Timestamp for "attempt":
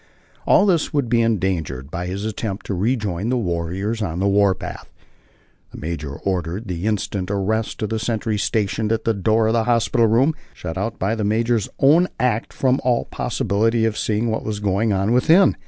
2.25-2.65